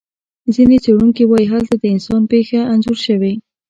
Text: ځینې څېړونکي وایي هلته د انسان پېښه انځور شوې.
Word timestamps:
ځینې 0.55 0.77
څېړونکي 0.83 1.23
وایي 1.27 1.47
هلته 1.53 1.73
د 1.77 1.83
انسان 1.95 2.21
پېښه 2.31 2.59
انځور 2.73 2.97
شوې. 3.05 3.33